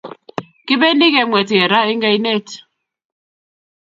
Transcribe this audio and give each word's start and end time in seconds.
Kibendi 0.65 1.05
kemwet 1.15 1.49
kee 1.53 1.69
raaa 1.71 1.89
en 1.91 2.05
oinet 2.09 2.47